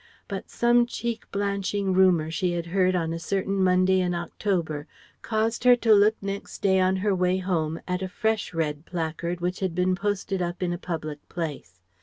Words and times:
But 0.27 0.49
some 0.49 0.87
cheek 0.87 1.25
blanching 1.31 1.93
rumour 1.93 2.31
she 2.31 2.53
had 2.53 2.65
heard 2.65 2.95
on 2.95 3.13
a 3.13 3.19
certain 3.19 3.63
Monday 3.63 3.99
in 3.99 4.15
October 4.15 4.87
caused 5.21 5.63
her 5.63 5.75
to 5.75 5.93
look 5.93 6.15
next 6.23 6.63
day 6.63 6.79
on 6.79 6.95
her 6.95 7.13
way 7.13 7.37
home 7.37 7.79
at 7.87 8.01
a 8.01 8.07
fresh 8.09 8.51
Red 8.51 8.83
Placard 8.87 9.41
which 9.41 9.59
had 9.59 9.75
been 9.75 9.93
posted 9.93 10.41
up 10.41 10.63
in 10.63 10.73
a 10.73 10.79
public 10.79 11.29
place. 11.29 11.79